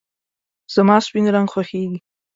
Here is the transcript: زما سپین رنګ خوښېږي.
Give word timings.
زما 0.73 0.95
سپین 1.05 1.25
رنګ 1.35 1.47
خوښېږي. 1.53 1.99